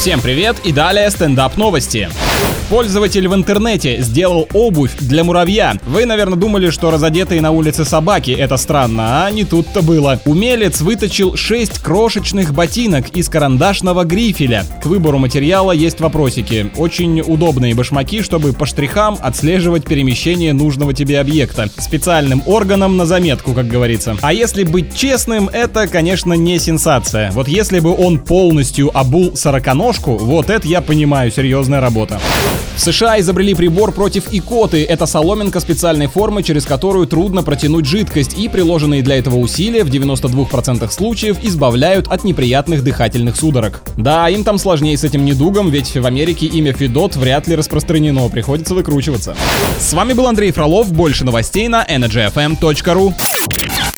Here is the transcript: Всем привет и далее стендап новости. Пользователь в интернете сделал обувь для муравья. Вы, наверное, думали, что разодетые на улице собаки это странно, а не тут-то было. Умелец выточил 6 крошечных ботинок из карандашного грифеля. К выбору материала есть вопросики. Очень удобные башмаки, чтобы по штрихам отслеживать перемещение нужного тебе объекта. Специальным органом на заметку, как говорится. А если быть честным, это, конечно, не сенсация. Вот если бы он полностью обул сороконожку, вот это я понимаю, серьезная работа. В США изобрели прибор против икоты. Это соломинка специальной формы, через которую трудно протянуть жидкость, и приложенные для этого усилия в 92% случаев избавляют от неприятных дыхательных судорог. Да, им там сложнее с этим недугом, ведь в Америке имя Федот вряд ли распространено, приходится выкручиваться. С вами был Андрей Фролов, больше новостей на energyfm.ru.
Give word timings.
Всем 0.00 0.22
привет 0.22 0.56
и 0.64 0.72
далее 0.72 1.10
стендап 1.10 1.58
новости. 1.58 2.08
Пользователь 2.70 3.26
в 3.26 3.34
интернете 3.34 4.00
сделал 4.00 4.48
обувь 4.54 4.96
для 5.00 5.24
муравья. 5.24 5.74
Вы, 5.86 6.06
наверное, 6.06 6.38
думали, 6.38 6.70
что 6.70 6.92
разодетые 6.92 7.40
на 7.40 7.50
улице 7.50 7.84
собаки 7.84 8.30
это 8.30 8.56
странно, 8.56 9.26
а 9.26 9.30
не 9.32 9.44
тут-то 9.44 9.82
было. 9.82 10.20
Умелец 10.24 10.80
выточил 10.80 11.34
6 11.34 11.80
крошечных 11.80 12.54
ботинок 12.54 13.08
из 13.08 13.28
карандашного 13.28 14.04
грифеля. 14.04 14.64
К 14.80 14.86
выбору 14.86 15.18
материала 15.18 15.72
есть 15.72 16.00
вопросики. 16.00 16.70
Очень 16.76 17.20
удобные 17.20 17.74
башмаки, 17.74 18.22
чтобы 18.22 18.52
по 18.52 18.66
штрихам 18.66 19.18
отслеживать 19.20 19.84
перемещение 19.84 20.52
нужного 20.52 20.94
тебе 20.94 21.18
объекта. 21.18 21.68
Специальным 21.76 22.40
органом 22.46 22.96
на 22.96 23.04
заметку, 23.04 23.52
как 23.52 23.66
говорится. 23.66 24.16
А 24.22 24.32
если 24.32 24.62
быть 24.62 24.94
честным, 24.94 25.48
это, 25.48 25.88
конечно, 25.88 26.34
не 26.34 26.60
сенсация. 26.60 27.32
Вот 27.32 27.48
если 27.48 27.80
бы 27.80 27.92
он 27.92 28.20
полностью 28.20 28.96
обул 28.96 29.34
сороконожку, 29.34 29.89
вот 29.98 30.50
это 30.50 30.66
я 30.68 30.80
понимаю, 30.80 31.30
серьезная 31.30 31.80
работа. 31.80 32.20
В 32.76 32.80
США 32.80 33.20
изобрели 33.20 33.54
прибор 33.54 33.92
против 33.92 34.32
икоты. 34.32 34.84
Это 34.84 35.04
соломинка 35.04 35.60
специальной 35.60 36.06
формы, 36.06 36.42
через 36.42 36.64
которую 36.64 37.06
трудно 37.06 37.42
протянуть 37.42 37.84
жидкость, 37.84 38.38
и 38.38 38.48
приложенные 38.48 39.02
для 39.02 39.18
этого 39.18 39.36
усилия 39.36 39.84
в 39.84 39.90
92% 39.90 40.90
случаев 40.90 41.38
избавляют 41.42 42.08
от 42.08 42.24
неприятных 42.24 42.82
дыхательных 42.82 43.36
судорог. 43.36 43.82
Да, 43.96 44.28
им 44.28 44.44
там 44.44 44.58
сложнее 44.58 44.96
с 44.96 45.04
этим 45.04 45.24
недугом, 45.24 45.70
ведь 45.70 45.96
в 45.96 46.06
Америке 46.06 46.46
имя 46.46 46.72
Федот 46.72 47.16
вряд 47.16 47.48
ли 47.48 47.56
распространено, 47.56 48.28
приходится 48.28 48.74
выкручиваться. 48.74 49.36
С 49.78 49.92
вами 49.92 50.14
был 50.14 50.26
Андрей 50.26 50.52
Фролов, 50.52 50.92
больше 50.92 51.24
новостей 51.24 51.68
на 51.68 51.84
energyfm.ru. 51.84 53.12